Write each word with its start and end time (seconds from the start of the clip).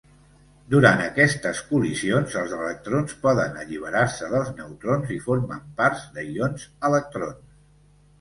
Durant 0.73 1.01
aquestes 1.01 1.59
col·lisions, 1.73 2.37
els 2.43 2.55
electrons 2.59 3.13
poden 3.25 3.59
alliberar-se 3.63 4.31
dels 4.31 4.49
neutrons 4.61 5.13
i 5.17 5.19
formen 5.27 5.61
pars 5.83 6.07
de 6.17 6.25
ions-electrons. 6.31 7.55